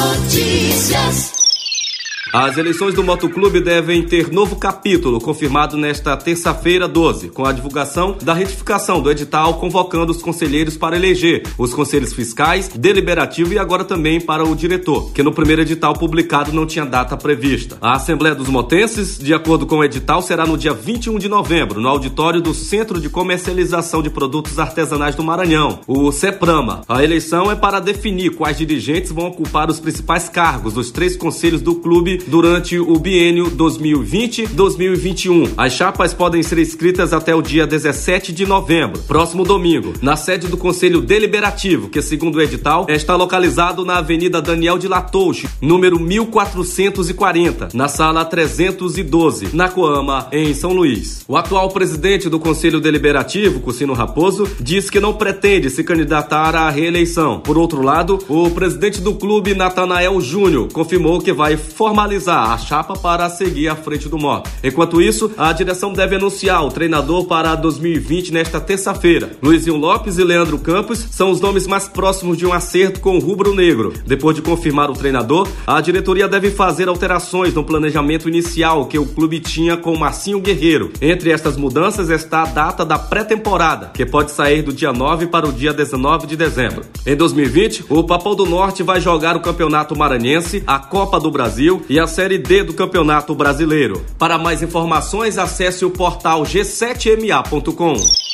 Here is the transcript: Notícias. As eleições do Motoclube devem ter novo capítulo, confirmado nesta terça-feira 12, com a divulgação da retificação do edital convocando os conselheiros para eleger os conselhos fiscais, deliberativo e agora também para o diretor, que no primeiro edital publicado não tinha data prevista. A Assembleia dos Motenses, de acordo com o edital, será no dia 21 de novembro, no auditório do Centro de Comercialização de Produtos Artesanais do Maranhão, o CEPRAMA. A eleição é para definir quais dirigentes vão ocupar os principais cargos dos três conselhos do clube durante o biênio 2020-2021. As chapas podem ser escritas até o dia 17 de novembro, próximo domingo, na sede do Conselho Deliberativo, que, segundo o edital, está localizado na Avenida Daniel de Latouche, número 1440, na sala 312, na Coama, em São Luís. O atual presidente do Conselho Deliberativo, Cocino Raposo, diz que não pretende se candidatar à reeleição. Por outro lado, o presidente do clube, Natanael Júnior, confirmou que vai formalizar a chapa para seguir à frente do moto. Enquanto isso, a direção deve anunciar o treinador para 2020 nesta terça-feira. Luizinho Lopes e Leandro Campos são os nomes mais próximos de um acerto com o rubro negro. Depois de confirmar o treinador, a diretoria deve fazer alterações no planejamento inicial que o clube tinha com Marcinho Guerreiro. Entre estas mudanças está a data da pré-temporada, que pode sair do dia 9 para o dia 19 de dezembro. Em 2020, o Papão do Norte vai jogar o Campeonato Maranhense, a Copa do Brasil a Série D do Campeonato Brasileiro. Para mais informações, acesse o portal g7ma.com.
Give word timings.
Notícias. 0.00 1.39
As 2.32 2.56
eleições 2.56 2.94
do 2.94 3.02
Motoclube 3.02 3.60
devem 3.60 4.04
ter 4.04 4.30
novo 4.30 4.54
capítulo, 4.54 5.20
confirmado 5.20 5.76
nesta 5.76 6.16
terça-feira 6.16 6.86
12, 6.86 7.30
com 7.30 7.44
a 7.44 7.50
divulgação 7.50 8.16
da 8.22 8.32
retificação 8.32 9.02
do 9.02 9.10
edital 9.10 9.54
convocando 9.54 10.12
os 10.12 10.22
conselheiros 10.22 10.76
para 10.76 10.94
eleger 10.94 11.42
os 11.58 11.74
conselhos 11.74 12.12
fiscais, 12.12 12.68
deliberativo 12.68 13.52
e 13.52 13.58
agora 13.58 13.84
também 13.84 14.20
para 14.20 14.44
o 14.44 14.54
diretor, 14.54 15.10
que 15.12 15.24
no 15.24 15.32
primeiro 15.32 15.62
edital 15.62 15.92
publicado 15.92 16.52
não 16.52 16.66
tinha 16.66 16.86
data 16.86 17.16
prevista. 17.16 17.76
A 17.80 17.96
Assembleia 17.96 18.32
dos 18.32 18.48
Motenses, 18.48 19.18
de 19.18 19.34
acordo 19.34 19.66
com 19.66 19.78
o 19.78 19.84
edital, 19.84 20.22
será 20.22 20.46
no 20.46 20.56
dia 20.56 20.72
21 20.72 21.18
de 21.18 21.28
novembro, 21.28 21.80
no 21.80 21.88
auditório 21.88 22.40
do 22.40 22.54
Centro 22.54 23.00
de 23.00 23.08
Comercialização 23.08 24.04
de 24.04 24.08
Produtos 24.08 24.56
Artesanais 24.56 25.16
do 25.16 25.24
Maranhão, 25.24 25.80
o 25.84 26.12
CEPRAMA. 26.12 26.82
A 26.88 27.02
eleição 27.02 27.50
é 27.50 27.56
para 27.56 27.80
definir 27.80 28.36
quais 28.36 28.56
dirigentes 28.56 29.10
vão 29.10 29.26
ocupar 29.26 29.68
os 29.68 29.80
principais 29.80 30.28
cargos 30.28 30.74
dos 30.74 30.92
três 30.92 31.16
conselhos 31.16 31.60
do 31.60 31.74
clube 31.74 32.19
durante 32.26 32.78
o 32.78 32.98
biênio 32.98 33.50
2020-2021. 33.50 35.50
As 35.56 35.72
chapas 35.72 36.12
podem 36.12 36.42
ser 36.42 36.58
escritas 36.58 37.12
até 37.12 37.34
o 37.34 37.40
dia 37.40 37.66
17 37.66 38.32
de 38.32 38.46
novembro, 38.46 39.00
próximo 39.02 39.44
domingo, 39.44 39.94
na 40.02 40.16
sede 40.16 40.46
do 40.46 40.56
Conselho 40.56 41.00
Deliberativo, 41.00 41.88
que, 41.88 42.02
segundo 42.02 42.36
o 42.36 42.42
edital, 42.42 42.86
está 42.88 43.16
localizado 43.16 43.84
na 43.84 43.98
Avenida 43.98 44.42
Daniel 44.42 44.78
de 44.78 44.86
Latouche, 44.86 45.48
número 45.60 45.98
1440, 45.98 47.68
na 47.72 47.88
sala 47.88 48.24
312, 48.24 49.54
na 49.54 49.68
Coama, 49.68 50.28
em 50.32 50.52
São 50.52 50.72
Luís. 50.72 51.24
O 51.26 51.36
atual 51.36 51.70
presidente 51.70 52.28
do 52.28 52.38
Conselho 52.38 52.80
Deliberativo, 52.80 53.60
Cocino 53.60 53.92
Raposo, 53.92 54.48
diz 54.60 54.90
que 54.90 55.00
não 55.00 55.14
pretende 55.14 55.70
se 55.70 55.82
candidatar 55.82 56.54
à 56.54 56.68
reeleição. 56.70 57.40
Por 57.40 57.56
outro 57.56 57.82
lado, 57.82 58.18
o 58.28 58.50
presidente 58.50 59.00
do 59.00 59.14
clube, 59.14 59.54
Natanael 59.54 60.20
Júnior, 60.20 60.68
confirmou 60.72 61.20
que 61.20 61.32
vai 61.32 61.56
formalizar 61.56 62.09
a 62.18 62.58
chapa 62.58 62.94
para 62.94 63.28
seguir 63.30 63.68
à 63.68 63.76
frente 63.76 64.08
do 64.08 64.18
moto. 64.18 64.50
Enquanto 64.62 65.00
isso, 65.00 65.30
a 65.36 65.52
direção 65.52 65.92
deve 65.92 66.16
anunciar 66.16 66.64
o 66.64 66.70
treinador 66.70 67.24
para 67.26 67.54
2020 67.54 68.32
nesta 68.32 68.60
terça-feira. 68.60 69.30
Luizinho 69.42 69.76
Lopes 69.76 70.18
e 70.18 70.24
Leandro 70.24 70.58
Campos 70.58 70.98
são 71.10 71.30
os 71.30 71.40
nomes 71.40 71.66
mais 71.66 71.88
próximos 71.88 72.36
de 72.36 72.46
um 72.46 72.52
acerto 72.52 73.00
com 73.00 73.16
o 73.16 73.20
rubro 73.20 73.54
negro. 73.54 73.92
Depois 74.06 74.34
de 74.34 74.42
confirmar 74.42 74.90
o 74.90 74.94
treinador, 74.94 75.48
a 75.66 75.80
diretoria 75.80 76.28
deve 76.28 76.50
fazer 76.50 76.88
alterações 76.88 77.54
no 77.54 77.64
planejamento 77.64 78.28
inicial 78.28 78.86
que 78.86 78.98
o 78.98 79.06
clube 79.06 79.40
tinha 79.40 79.76
com 79.76 79.96
Marcinho 79.96 80.40
Guerreiro. 80.40 80.90
Entre 81.00 81.30
estas 81.30 81.56
mudanças 81.56 82.10
está 82.10 82.42
a 82.42 82.46
data 82.46 82.84
da 82.84 82.98
pré-temporada, 82.98 83.90
que 83.94 84.04
pode 84.04 84.30
sair 84.30 84.62
do 84.62 84.72
dia 84.72 84.92
9 84.92 85.26
para 85.28 85.48
o 85.48 85.52
dia 85.52 85.72
19 85.72 86.26
de 86.26 86.36
dezembro. 86.36 86.84
Em 87.06 87.16
2020, 87.16 87.84
o 87.88 88.04
Papão 88.04 88.34
do 88.34 88.46
Norte 88.46 88.82
vai 88.82 89.00
jogar 89.00 89.36
o 89.36 89.40
Campeonato 89.40 89.96
Maranhense, 89.96 90.62
a 90.66 90.78
Copa 90.78 91.18
do 91.20 91.30
Brasil 91.30 91.82
a 92.00 92.06
Série 92.06 92.38
D 92.38 92.64
do 92.64 92.74
Campeonato 92.74 93.34
Brasileiro. 93.34 94.04
Para 94.18 94.38
mais 94.38 94.62
informações, 94.62 95.38
acesse 95.38 95.84
o 95.84 95.90
portal 95.90 96.42
g7ma.com. 96.42 98.29